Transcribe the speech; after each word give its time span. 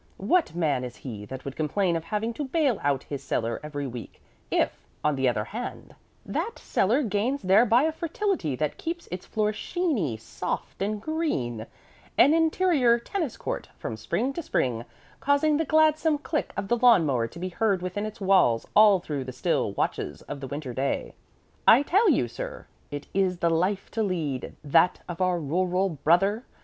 What 0.17 0.55
man 0.55 0.83
is 0.83 0.95
he 0.95 1.25
that 1.25 1.45
would 1.45 1.55
complain 1.55 1.95
of 1.95 2.05
having 2.05 2.33
to 2.33 2.43
bale 2.45 2.79
out 2.81 3.03
his 3.03 3.21
cellar 3.23 3.59
every 3.61 3.85
week, 3.85 4.19
if, 4.49 4.87
on 5.03 5.15
the 5.15 5.29
other 5.29 5.43
hand, 5.43 5.93
that 6.25 6.57
cellar 6.57 7.03
gains 7.03 7.43
thereby 7.43 7.83
a 7.83 7.91
fertility 7.91 8.55
that 8.55 8.79
keeps 8.79 9.07
its 9.11 9.27
floor 9.27 9.51
sheeny, 9.53 10.17
soft, 10.19 10.81
and 10.81 11.03
green 11.03 11.67
an 12.17 12.33
interior 12.33 12.97
tennis 12.97 13.37
court 13.37 13.69
from 13.77 13.95
spring 13.95 14.33
to 14.33 14.41
spring, 14.41 14.85
causing 15.19 15.57
the 15.57 15.65
gladsome 15.65 16.17
click 16.17 16.51
of 16.57 16.67
the 16.67 16.77
lawn 16.77 17.05
mower 17.05 17.27
to 17.27 17.37
be 17.37 17.49
heard 17.49 17.83
within 17.83 18.07
its 18.07 18.19
walls 18.19 18.65
all 18.75 18.99
through 18.99 19.23
the 19.23 19.31
still 19.31 19.71
watches 19.73 20.23
of 20.23 20.39
the 20.39 20.47
winter 20.47 20.73
day? 20.73 21.13
I 21.67 21.83
tell 21.83 22.09
you, 22.09 22.27
sir, 22.27 22.65
it 22.89 23.05
is 23.13 23.37
the 23.37 23.51
life 23.51 23.91
to 23.91 24.01
lead, 24.01 24.55
that 24.63 25.01
of 25.07 25.21
our 25.21 25.39
rural 25.39 25.89
brother. 25.89 26.43